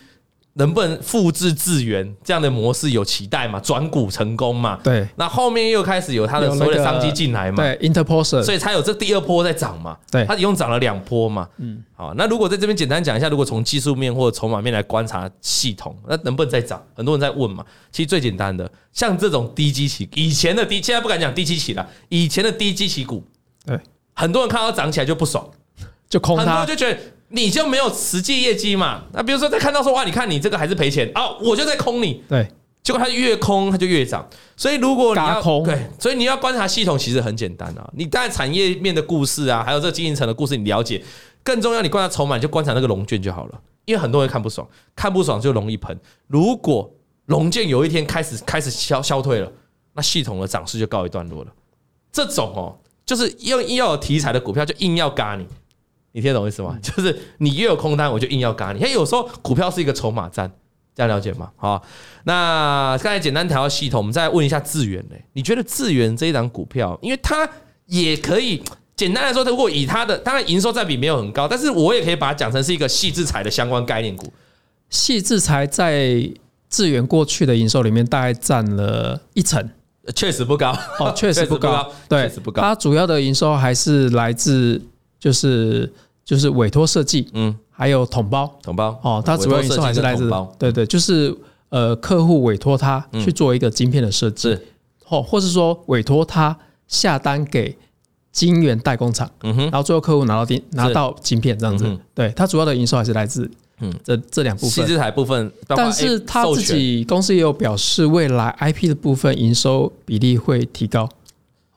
[0.54, 3.58] 能不能复制智源这样的模式有期待嘛？
[3.60, 4.78] 转股成功嘛？
[4.82, 7.62] 对，那后面又开始有它的所谓的商机进来嘛？
[7.62, 9.96] 对，Interposer，所以才有这第二波在涨嘛？
[10.10, 11.48] 对，它一共涨了两波嘛？
[11.56, 16.84] 嗯，好，那如果在这边简单讲一下，如果从技术面或者筹码面来观察系统，那能不能再涨？
[16.94, 17.64] 很多人在问嘛。
[17.90, 23.24] 其实最简单的，像这种低基期，以前的低，现在不敢讲低基期了，以前的低基期股，
[23.64, 23.80] 对，
[24.12, 25.48] 很多人看到涨起来就不爽，
[26.10, 27.00] 就空它，很多人就觉得。
[27.32, 29.02] 你就没有实际业绩嘛？
[29.12, 32.22] 那比如说在看到说哇，你看你这个还是赔钱啊，我就在空你。
[32.28, 32.46] 对，
[32.82, 34.28] 结果它越空它就越涨。
[34.56, 37.90] 所以如果你要空对，所以你要观察系统其实很简单啊。
[37.96, 41.02] 你当然产业面的故事啊，还有这个经营层的故事你了解，
[41.42, 43.60] 更重要你观察筹码，你就观察那个龙卷就好了。
[43.84, 45.98] 因为很多人看不爽，看不爽就容易喷。
[46.28, 46.88] 如果
[47.26, 49.50] 龙卷有一天开始开始消消退了，
[49.94, 51.50] 那系统的涨势就告一段落了。
[52.12, 55.46] 这种哦，就是要硬要有题材的股票，就硬要嘎你。
[56.12, 56.78] 你听得懂意思吗？
[56.82, 58.80] 就是你越有空单，我就硬要嘎你。
[58.80, 60.50] 因为有时候股票是一个筹码战，
[60.94, 61.50] 这样了解吗？
[61.56, 61.82] 好，
[62.24, 65.24] 那刚才简单调系统，我们再问一下智源嘞。
[65.32, 67.48] 你觉得智源这一档股票，因为它
[67.86, 68.62] 也可以
[68.94, 74.30] 简单来说，如果以它的当然营收占比没有很高，但是我也可以把它讲成是一个矽智财的相关概念股。
[74.90, 76.30] 矽智财在
[76.68, 79.66] 智源过去的营收里面大概占了一成，
[80.14, 82.60] 确实不高哦， 确实不高，对，确实不高。
[82.60, 84.78] 它主要的营收还是来自。
[85.22, 85.88] 就是
[86.24, 91.32] 就是委托设计，嗯，还有统包，统包哦，它主要营收还是来自，对对，就是
[91.68, 94.58] 呃，客户委托他去做一个晶片的设计，
[95.04, 96.56] 或或是说委托他
[96.88, 97.78] 下单给
[98.32, 103.94] 晶圆代工厂，嗯哼，然后最后客户拿到晶拿到晶片这样子，对，它主要的营收还是来自嗯。
[104.02, 111.08] 这这两部分，矽智财部分，但是他自己公司也有表示，未来 IP 的部分营收比例会提高。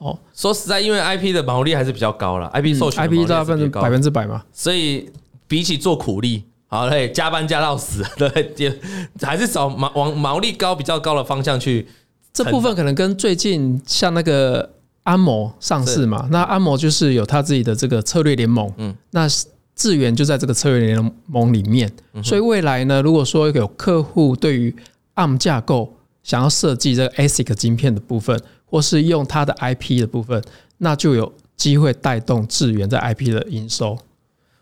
[0.06, 5.10] 哦，说实在，因为 IP 的毛利还是比较高了，IP 授权，IP 大部分百分之百嘛，所以
[5.48, 8.80] 比起做苦力，好嘞，加班加到死， 对，也
[9.22, 11.88] 还是找毛往毛利高比较高的方向去。
[12.32, 14.70] 这部分可能跟最近像那个
[15.04, 19.26] 安谋上市嘛，那安谋就是有他自己的这个策略联盟，嗯，那
[19.74, 21.92] 智源就在这个策略联盟里面，
[22.22, 24.76] 所以未来呢，如果说有客户对于
[25.16, 25.95] ARM 架构
[26.26, 28.38] 想要设计这个 ASIC 晶片的部分。
[28.68, 30.44] 或是用它的 IP 的部分，
[30.80, 33.96] 那就有机会带动智源在 IP 的营收。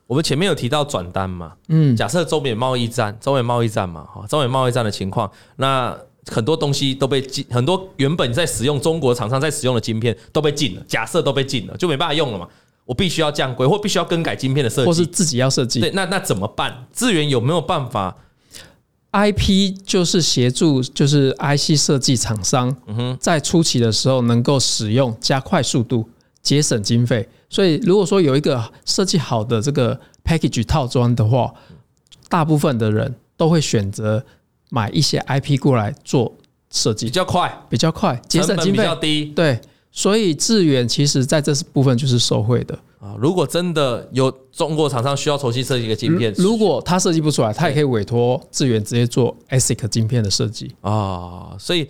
[0.06, 5.98] 我们前面有提到转单嘛，嗯，假设中美贸易战，中美贸易战嘛，哈，中美贸易战的情况，那
[6.28, 10.84] 很多东西都被禁，很多原本在使用中国厂商在使用的晶片都被禁了。
[10.86, 12.48] 假设都被禁了，就没办法用了嘛。
[12.86, 15.80] 我必须要降规，或必须要更改晶片的设计，或是自己要设计。
[15.80, 16.86] 对，那那怎么办？
[16.92, 18.16] 智源有没有办法
[19.14, 22.76] ？IP 就是协助，就是 IC 设计厂商
[23.20, 26.10] 在初期的时候能够使用，加快速度，
[26.42, 27.30] 节省经费。
[27.50, 31.54] 所以，如果说有一个设计好的这个 package 套装的话，
[32.28, 34.26] 大部分的人都会选择
[34.72, 36.34] 买一些 IP 过来做
[36.72, 39.26] 设计，比较快，比较快，节省经费比较低。
[39.26, 42.78] 对，所以致远其实在这部分就是受惠的。
[43.04, 51.54] 啊，如果真的有中国厂商需要重新设计一个晶片，如果他设计不出来，他也可以委托智源直接做 ASIC 晶片的设计啊。
[51.60, 51.90] 所以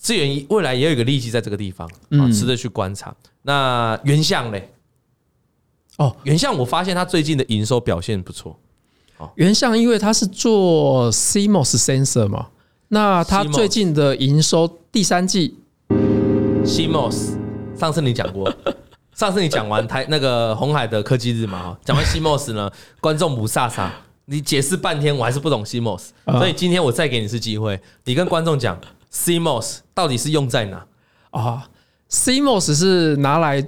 [0.00, 3.12] 智源未来也有一个利基在这个地方啊，值得去观察。
[3.42, 4.70] 那原相嘞？
[5.96, 8.56] 哦，原相我发现他最近的营收表现不错。
[9.18, 12.50] 哦，原相因为他是做 CMOS sensor 嘛，
[12.86, 15.56] 那他最近的营收第三季
[16.64, 17.36] CMOS，
[17.76, 18.48] 上次你讲过。
[19.16, 23.88] 上次你讲完台那个红海的科技日嘛，讲完 CMOS 呢， 观众不飒飒，
[24.26, 28.78] 你解释半天我还是不懂 CMOS，所以今天我再给你一次机会，你跟观众讲
[29.10, 30.86] CMOS 到底是用在哪
[31.30, 31.66] 啊
[32.10, 33.66] ？CMOS 是拿来，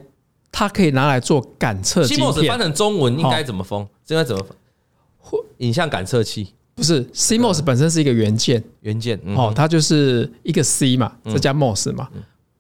[0.53, 2.05] 它可以拿来做感测。
[2.05, 3.89] CMOS 翻成中文应该怎么封？
[4.09, 5.41] 应该怎么封？
[5.59, 12.07] 影像感测器不是 CMOS 本身是一个元件，元件哦，它就是一个 C 嘛，再加 MOS 嘛。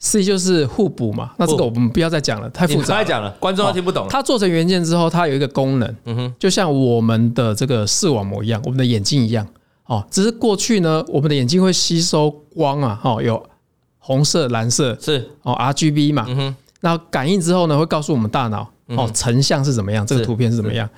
[0.00, 2.96] C 就是互补嘛，那这个我们不要再讲了，太复杂。
[2.96, 4.06] 太讲了，观众都听不懂。
[4.08, 9.46] 它做成元件之后，它有一个功能，嗯哼，就像我们的这个视网膜一样，我们的眼睛一样，
[9.86, 13.44] 哦，只是过去呢，我们的眼睛会吸收光啊，哦，有
[13.98, 15.28] 红色、蓝色是。
[15.42, 20.88] 哦，RGB 嘛，嗯哼，那感应之后呢，会告诉我们大脑哦，成像是怎么样，这个图片是怎么样。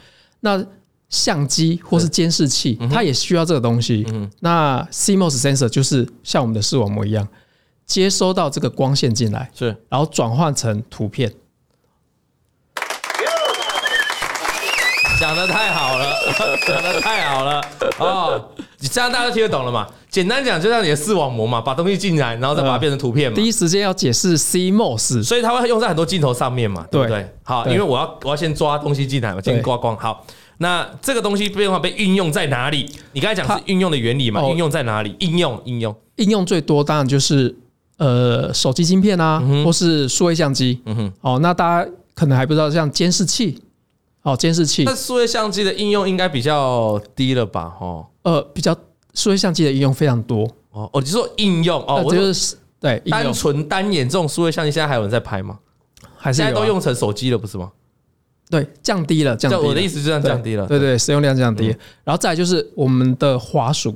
[0.41, 0.63] 那
[1.09, 2.07] 相机或是。
[2.07, 4.07] 监视器，它也需要这个东西。
[4.41, 7.27] 那 CMOS sensor 就是像我们的视网膜一样。
[7.91, 11.29] 接收到这个光线进来，是，然后转换成图片，
[15.19, 16.15] 讲的太好了，
[16.69, 17.61] 讲的太好了
[17.99, 18.49] 哦！
[18.79, 19.89] 你这样大家都听得懂了嘛？
[20.09, 23.35] 简单讲，就像你的视网膜嘛，把东西进来，然后再把它变成图片嘛。
[23.35, 27.29] 第一时间要解释 CMOS，所以它会用在很多镜头上面嘛，对不对？
[27.43, 29.97] 好，因为我要我要先抓东西进来，嘛先刮光。
[29.97, 30.25] 好，
[30.59, 32.89] 那这个东西变化被运用在哪里？
[33.11, 34.41] 你刚才讲是运用的原理嘛？
[34.49, 35.17] 运用在哪里？
[35.19, 37.53] 应用应用应用最多当然就是。
[38.01, 43.61] 呃，手机晶片啊，或是数位相机，嗯哼，哦，那大家可能还不知道，像监视器，
[44.23, 47.77] 哦，监视器，那数位相机的应用应该比较低了吧？
[47.79, 48.75] 哦，呃，比较
[49.13, 55.59] 数位相机的应用非常多，哦，哦，就说应用，哦，我就是对，单纯单眼这种数位相机，现在还有人在拍吗？
[56.17, 57.71] 还是现在都用成手机了，不是吗？
[58.49, 59.59] 对，降低了，降低。
[59.59, 61.67] 我的意思就是降低了，对对，使用量降低，
[62.03, 63.95] 然后再来就是我们的滑鼠。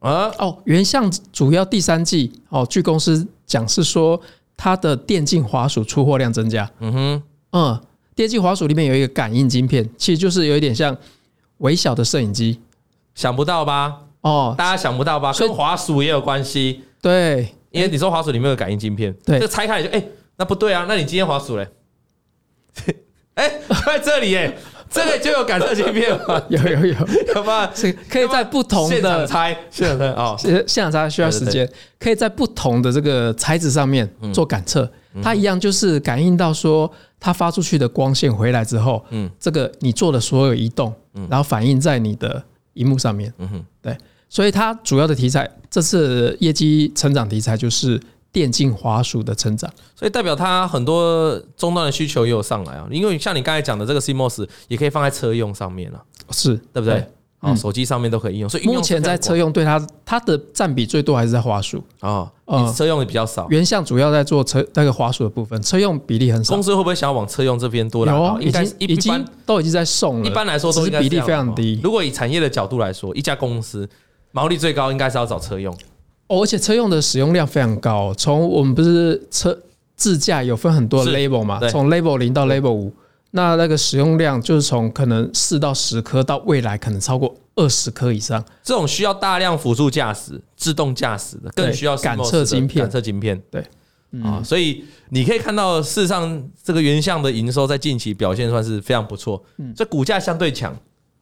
[0.00, 0.30] 啊。
[0.38, 4.20] 哦，原相主要第三季哦，据公司讲是说
[4.56, 6.70] 它的电竞滑鼠出货量增加。
[6.80, 7.80] 嗯哼，嗯，
[8.14, 10.96] 电竞滑鼠里面有一个感应晶片，其实就是有一点像
[11.58, 12.60] 微小的摄影机，
[13.14, 14.02] 想不到吧？
[14.22, 15.32] 哦，大家想不到吧？
[15.32, 16.82] 跟滑鼠也有关系。
[17.00, 21.68] 对，因为你说滑鼠里面有感应晶片，对，这拆开来就哎、欸，那不对啊，那你今天滑鼠嘞？
[23.34, 24.54] 哎，在这里哎。
[24.90, 26.40] 这个就有感测芯片吗？
[26.48, 26.94] 有有有，
[27.34, 27.68] 有吗？
[27.74, 31.68] 是可以在不同的现场拆，现场拆哦，现场拆需要时间，
[31.98, 34.90] 可以在不同的这个材质上面做感测。
[35.22, 40.92] 它一样就是感应到说，它发出去的光线回来之后，嗯，这个你做的所有移动，
[41.28, 42.42] 然后反映在你的
[42.74, 43.96] 荧幕上面，嗯哼，对。
[44.28, 48.00] 所以它主要的题材，这次业绩成长题材就是。
[48.36, 52.86] 电竞滑鼠的成长，所以代表它很多终端的需求也有上来啊。
[52.90, 57.02] 因为像你刚才讲的这个 CMOS 也可以放在车用上面了，是对不对？
[57.40, 58.48] 啊，手机上面都可以应用。
[58.50, 62.30] 所以目前在车用对它它的占比最多还是在滑鼠啊，
[62.76, 63.46] 车用的比较少。
[63.48, 66.52] 原相主要在做车那个滑鼠的部分，车用比例很少。
[66.52, 68.12] 公司会不会想要往车用这边多来？
[68.12, 70.26] 有，已经已经都已经在送了。
[70.26, 71.80] 一般来说都是比例非常低。
[71.82, 73.88] 如果以产业的角度来说，一家公司
[74.32, 75.74] 毛利最高应该是要找车用。
[76.28, 78.12] 哦，而且车用的使用量非常高。
[78.14, 79.56] 从我们不是车
[79.94, 81.60] 自驾有分很多 label 嘛？
[81.68, 82.92] 从 label 零到 label 五，
[83.30, 88.44] 那那个使用量就是从可能四到十颗，到未来可能超过二十颗以上。
[88.62, 92.84] 这种需要大量辅助驾驶、自动驾驶的，更需要感测晶片。
[92.84, 93.64] 感测晶片，对
[94.22, 99.42] 啊，所以你可以看到，事实上这个原相的营收在近期表现算是非常不错，
[99.74, 100.74] 这股价相对强。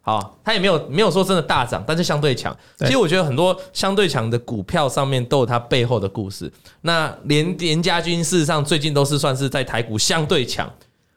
[0.06, 2.54] 好，它也没有没有说真的大涨，但是相对强。
[2.76, 6.52] 其实我觉得很多相对强的股票上面都有它背后的故事。
[6.82, 10.70] 那联联家军事实上最近都是算是在台股相对强。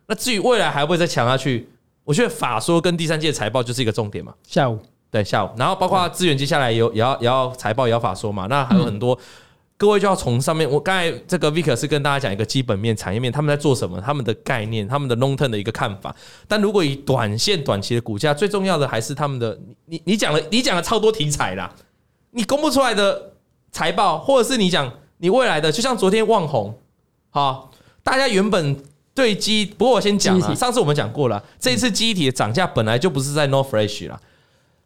[0.05, 1.67] 那至于未来还会再强下去，
[2.05, 4.33] 我觉得法说跟第三届财报就是一个重点嘛。
[4.47, 4.79] 下午
[5.11, 8.47] 对下午，然后包括资源接下来有也要也要财报也要法说嘛。
[8.47, 9.19] 那还有很多。
[9.77, 16.15] 各位就要从上面，我刚才这个 Vic 是跟大家讲一个基本面、产业面，他们在做什么，他们的概念、他们的 long term 的一个看法。
[16.47, 21.71] 但如果以短线、短期的股价，最重要的还是他们的，你你讲了，你讲了超多题材啦，
[22.31, 23.33] 你公布出来的
[23.71, 26.75] 财报，或者是你讲你未来的，就像昨天望红，
[27.29, 28.75] 好，大家原本
[29.13, 34.19] 对基，不过我先讲啊，上次我们讲过了，这一次机体的涨价本来就不是在 northrash 啦，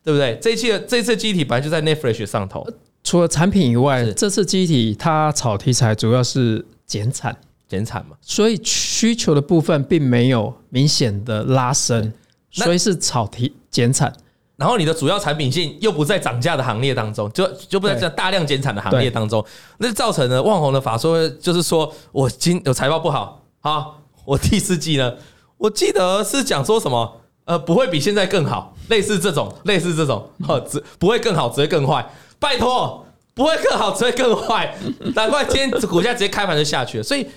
[0.03, 0.37] 对不对？
[0.41, 2.67] 这一期的这一次机体本来就在 NAND Flash 上头。
[3.03, 7.35] 除了产品以外，这次记忆体它炒题材主要是减产，
[7.67, 12.13] 减产嘛，所以需求的部分并没有明显的拉升，
[12.51, 14.13] 所以是炒题减产。
[14.55, 19.43] 然后你的主要产品线又不在涨价的行列当中，就就不在这大量减产的行列当中，
[19.79, 23.87] 那造成了旺宏的法说就是说我今有财报不好啊，
[24.23, 25.15] 我第四季呢，
[25.57, 30.29] 我记得是讲说什么呃不会比现在更好，类似这种类似这种，
[30.69, 32.07] 只不会更好，只会更坏。
[32.41, 34.75] 拜托，不会更好，只会更坏。
[35.13, 37.03] 难怪今天股价直接开盘就下去了。
[37.03, 37.27] 所以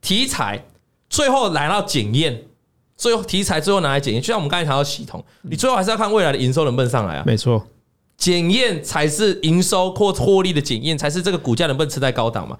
[0.00, 0.64] 题材
[1.10, 2.44] 最后来到检验，
[2.96, 7.24] 最后题材最后拿来检验，就像我们刚才谈到系统，你最后还是要看未来的营收能不能上来啊？
[7.26, 7.66] 没错，
[8.16, 12.56] 检验才是营收或获利的检验，才是这个股价能不能吃在高档嘛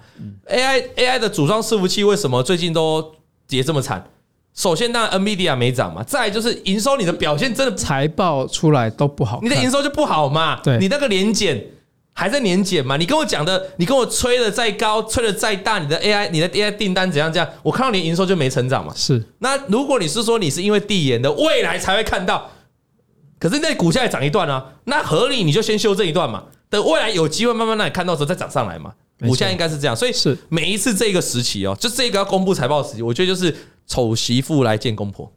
[0.49, 3.13] ？AI AI 的组装伺服器为什么最近都
[3.47, 4.05] 跌这么惨？
[4.53, 6.03] 首先，当然 NVIDIA 没涨嘛。
[6.03, 10.59] 再来就是营收，你的表现真的财报出来都不好，你的营收就不好嘛。
[10.61, 11.65] 对，你那个年减。
[12.17, 12.95] 还在年检嘛？
[12.95, 17.31] 你跟我讲的，你跟我吹的再高，吹的再大，你的 AI，你的 AI 订单怎样？
[17.31, 18.93] 这样，我看到你营收就没成长嘛。
[18.95, 19.21] 是。
[19.39, 22.49] 那如果你是说你是因为递延的未来才会看到，
[23.37, 28.93] 可是那股价也涨一段啊，那合理你就先修正一段嘛，等未来有机会慢慢让你看到时候再涨上来嘛。
[29.19, 33.53] 股价应该是这样，所以是每一次这个时期哦，就这个要公布财报的时期，我觉得就是
[33.85, 35.29] 丑媳妇来见公婆。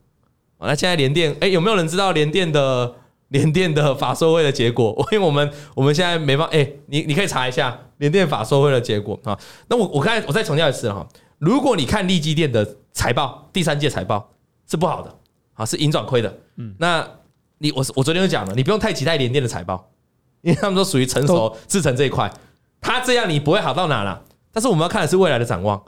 [0.61, 2.95] 那现在联电，哎，有没有人知道联电的？
[3.29, 9.38] 联电的法收会的结果， 因为我们我们现在没办法，哎，你你可以查一下联电法收会的结果啊。
[9.69, 11.07] 那我我刚才我再强调一次哈，
[11.38, 14.31] 如果你看利基电的财报，第三届财报
[14.69, 15.14] 是不好的
[15.55, 16.38] 啊，是盈转亏的。
[16.57, 17.07] 嗯，那
[17.59, 19.91] 你我我昨天就讲了，你不用太期待联电的财报，
[20.43, 22.33] 因为他们都属于成熟制成这一块，
[22.81, 24.24] 它这样你不会好到哪了。
[24.53, 25.81] 但是我们要看的是未来的展望，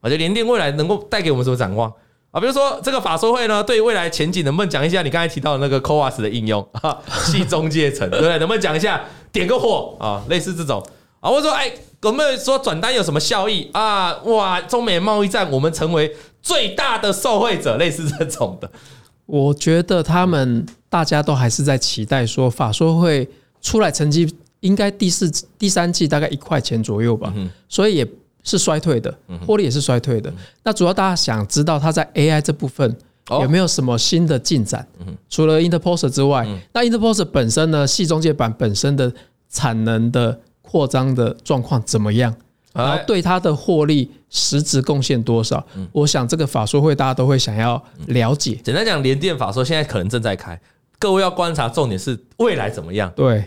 [0.00, 1.92] 而且联电未来能够带给我们什么展望？
[2.34, 5.02] 啊，比如说这个法说会呢，对于未来前景能不能讲一下？
[5.02, 8.36] 你刚才提到的那个 CoWoS 的应用 啊，系中介层，对不对？
[8.38, 9.04] 能不能讲一下？
[9.30, 10.84] 点个火啊，类似这种
[11.20, 11.72] 啊，或者说，哎，
[12.02, 14.16] 有没有说转单有什么效益啊？
[14.24, 16.12] 哇，中美贸易战，我们成为
[16.42, 18.68] 最大的受惠者，类似这种的。
[19.26, 23.28] 我觉得他们大家都还是在期待说法说会
[23.62, 24.28] 出来成绩，
[24.58, 27.32] 应该第四、第三季大概一块钱左右吧，
[27.68, 28.08] 所以也。
[28.44, 29.12] 是衰退的，
[29.44, 30.32] 获利也是衰退的。
[30.62, 32.96] 那主要大家想知道它在 AI 这部分
[33.40, 34.86] 有没有什么新的进展？
[35.28, 39.12] 除了 Interposer 之外，那 Interposer 本身呢，系中介板本身的
[39.48, 42.34] 产能的扩张的状况怎么样，
[42.74, 45.64] 然后对它的获利实质贡献多少？
[45.92, 48.60] 我想这个法说会大家都会想要了解。
[48.62, 50.60] 简单讲，联电法说现在可能正在开，
[50.98, 53.10] 各位要观察重点是未来怎么样。
[53.16, 53.44] 对，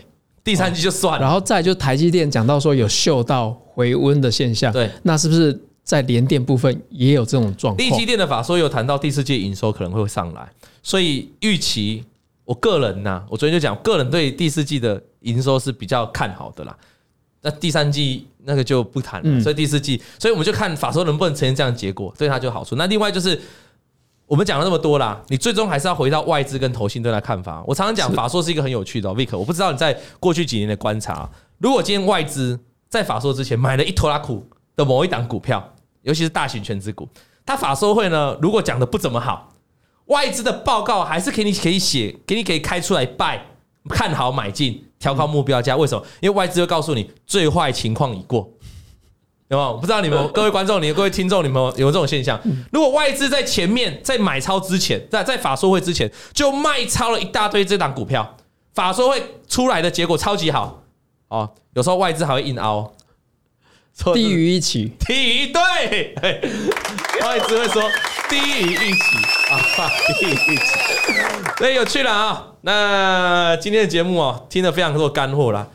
[0.48, 7.86] 第三季就算了，然后再就台积电讲到说有嗅到回温的现象，对，那是不是在联电部分也有这种状况？
[7.86, 10.48] 力积电的法说有谈到第四季营收可能会上来，
[10.82, 12.02] 所以预期。
[12.44, 16.74] 我个人呐，我昨天就讲，个人对第四季的营收是比较看好的啦。
[17.42, 22.74] 那第三季那个就不谈了，所以第四季，所以我们就看法说能不能呈现这样的结果，对它就好处。
[22.76, 23.38] 那另外就是
[24.28, 27.64] 我们讲了那么多啦，你最终还是要回到外资跟投信对它看法。
[27.66, 32.60] 我常常讲法说是一个很有趣的，Vic，我不知道你在过去几年的观察，如果今天外资
[32.90, 35.72] 在法说之前买了一拖拉库的某一档股票，
[36.02, 37.08] 尤其是大型全值股，
[37.46, 39.54] 它法说会呢，如果讲的不怎么好。
[40.06, 43.38] 外资的报告还是给你可以写，给你可以开出来 buy，
[43.90, 45.76] 看好买进，调高目标价。
[45.76, 46.02] 为什么？
[46.20, 48.50] 因为外资会告诉你最坏情况已过，
[49.48, 49.72] 有没有？
[49.72, 52.40] 我不知道你们 各位观众、你们各位听众，你们有没有这种现象？
[52.72, 58.36] 如果外资在前面在买超之前，在在法说会之前就卖超了一大堆这档股票，
[58.74, 60.82] 法说会出来的结果超级好
[61.28, 61.50] 哦。
[61.74, 62.92] 有时候外资还会硬凹，
[64.14, 66.14] 低于一起，低于对，
[67.22, 67.82] 外资会说
[68.28, 69.16] 低于一起。
[69.48, 69.56] 啊，
[70.20, 70.62] 低于一起，
[71.56, 72.48] 所以有趣了啊！
[72.60, 75.66] 那今天的节目哦，听了非常多干货啦。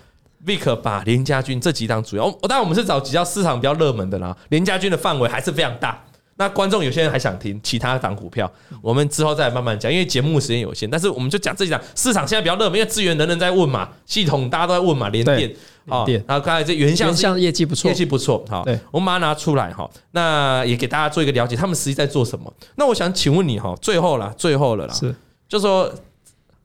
[0.46, 4.36] Vic 把联家军这几档主要，我当然我们是找比较市场比较热门的啦。
[4.50, 6.04] 联家军的范围还是非常大。
[6.36, 10.90] 那观众有些人还想听其他档股票，我们之后再慢慢讲，因为节目时间有限。
[10.90, 15.56] 但是我们就讲这几档市场现在比较热门，因为资源人人在问嘛，系统大家都在问嘛，联电。
[15.88, 18.44] 好，然后刚才这原相原相业绩不错，业绩不错。
[18.50, 22.52] 好，我们把它拿出来哈，那也给大家做一个了解，他们实际在做什么。
[22.76, 25.14] 那我想请问你哈，最后了，最后了啦，是，
[25.48, 25.94] 就说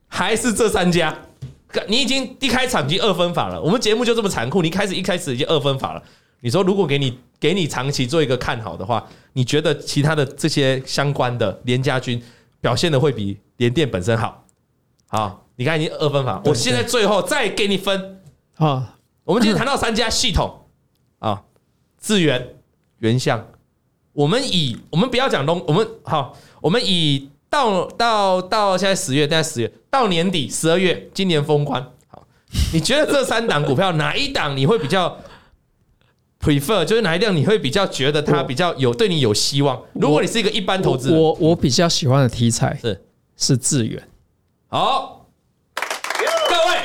[0.07, 1.15] 还是这三家，
[1.87, 3.61] 你已经一开场已经二分法了。
[3.61, 6.03] 我们节目就这么残酷，你开始一开始已经二分法了。
[6.41, 12.21] 你说如果给你给你长期做一个看好的话，你觉得其他的这些相关的联家军
[12.61, 14.45] 表现的会比联电本身好？
[15.07, 18.21] 好，你看已经二分法，我现在最后再给你分
[18.55, 18.95] 啊。
[19.25, 20.65] 我们今天谈到三家系统
[21.19, 21.43] 啊，
[21.99, 22.55] 智源、
[22.99, 23.45] 原相，
[24.13, 32.27] 我们以我们不要讲东，我们好，我们以到到到现在十月，现在十月到年底十二月，今年封关，好，
[32.71, 35.17] 你觉得这三档股票哪一档你会比较
[36.39, 36.85] prefer？
[36.85, 39.81] 就是哪一档你会比较觉得它比较有对你有希望？
[39.93, 43.03] 如果你是一个一般投资人，我我比较喜欢的题材是
[43.35, 44.01] 是智远。
[44.67, 45.25] 好，
[45.75, 46.77] 各位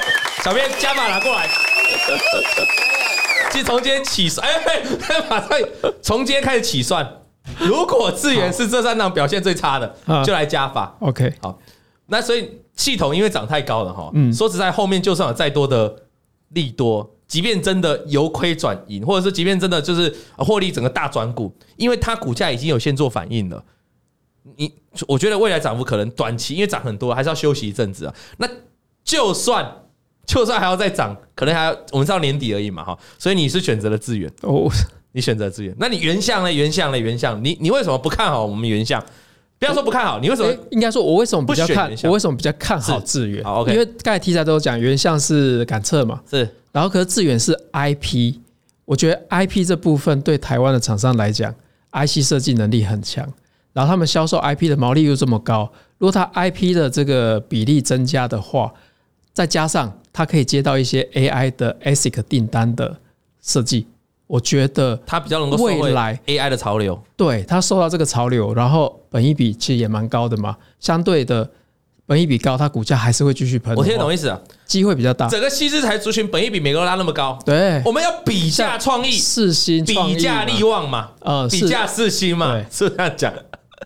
[0.43, 1.47] 小编加码拿过来。
[3.51, 4.83] 其实从今天起算，哎，
[5.29, 5.51] 马上
[6.03, 7.21] 从今天开始起算。
[7.67, 9.95] 如果智源是这三档表现最差的，
[10.25, 10.97] 就来加法。
[11.01, 11.59] OK，好。
[12.07, 15.95] 那所以系统因为涨太高了哈，嗯，说实在，后面就算有再多的
[16.51, 23.65] 利多，即便真的由亏转盈，或者是即便真的就是获利整个大转股，因为它股价已经有先做反应了。
[24.57, 24.73] 你
[25.09, 28.15] 我觉得未来涨幅可能短期因为涨很多，还是要休息一阵子啊。
[28.39, 28.49] 那
[29.05, 29.81] 就算。
[30.27, 34.71] 就算还要再涨，可能还要我们到年底而已嘛，哈，所以你是选择了资源哦，
[35.15, 36.53] 你选择智源，那你原相呢？
[36.53, 36.99] 原相呢？
[36.99, 39.01] 原相，你你为什么不看好我们原相？
[39.61, 40.53] 不要说不看好，你为什么？
[40.73, 41.89] 应该说，我为什么比较看？
[42.03, 43.45] 我为什么比较看好智远？
[43.45, 48.35] 好，OK，因为刚才题材都有讲，原相是感测嘛，是，然后可是智远是 IP，
[48.85, 51.55] 我觉得 IP 这部分对台湾的厂商来讲
[51.93, 53.25] ，IC 设计能力很强，
[53.73, 58.75] 然后他们销售 IP 的毛利又这么高，如果他 IP 的这个比例增加的话，
[59.33, 62.99] 再加上它可以接到一些 AI 的 ASIC 订单的
[63.41, 63.87] 设计，
[64.27, 67.01] 我觉得它比较能够未来 AI 的潮流。
[67.16, 71.49] 对，它受到这个潮流，然后本益比其实也蛮高的嘛，相对的
[72.07, 73.75] 本益比高，它股价还是会继续喷。
[73.77, 75.29] 我听得懂意思啊，机会比较大。
[75.29, 83.33] 整个矽智财族群本益比每个都拉那么高，对，我们要比价创意，四星，比价力旺嘛，呃，比价四星嘛，是这样讲。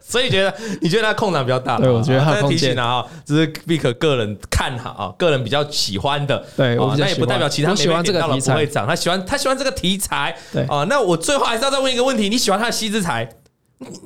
[0.00, 1.78] 所以觉得你觉得他空档比较大？
[1.78, 6.44] 对，我觉得它空间啊，只是 Vic 个人看好啊，个人比较喜欢的。
[6.56, 8.86] 对，那也不代表其他没喜欢这个题材不会涨。
[8.86, 10.36] 他喜欢他喜欢这个题材。
[10.52, 13.28] 对啊，那我最后还是要再问一个问题：你喜欢他的西之财？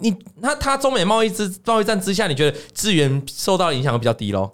[0.00, 4.50] 你那他中美贸易之贸易战之下，你觉得资源受到的影响会比较低喽？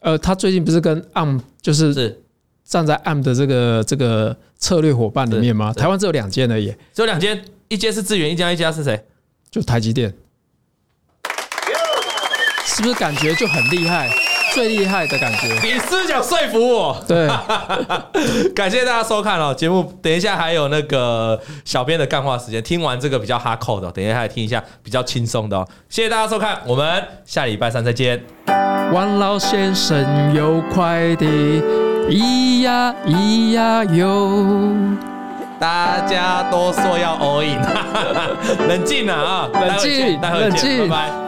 [0.00, 2.20] 呃，他最近不是跟 ARM 就是
[2.64, 5.72] 站在 ARM 的这个这个策略伙伴里面吗？
[5.72, 9.04] 台湾只有两间而已，只有两间，一间是资源，一家一家是谁？
[9.50, 10.12] 就台积电。
[12.78, 14.08] 是不是感觉就很厉害，
[14.54, 15.48] 最厉害的感觉？
[15.64, 17.04] 你是想说服我？
[17.08, 17.26] 对，
[18.54, 25.66] 感谢大家收看哦，节目等一下还有那个小编的干话时间，听完这个比较哈扣的，等一下来听一下比较轻松的哦。
[25.88, 28.22] 谢谢大家收看，我们下礼拜三再见。
[28.92, 31.26] 王老先生有快递。
[32.08, 34.46] 咿呀咿呀哟，
[35.58, 37.60] 大家都说要 all in，
[38.68, 41.27] 冷静啊，冷静，冷静，拜拜。